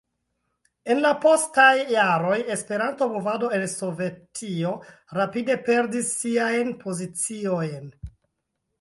En 0.93 1.01
la 1.05 1.11
postaj 1.25 1.73
jaroj 1.95 2.39
Esperanto-movado 2.55 3.51
en 3.59 3.67
Sovetio 3.75 4.75
rapide 5.21 5.61
perdis 5.71 6.13
siajn 6.27 6.77
poziciojn. 6.85 7.91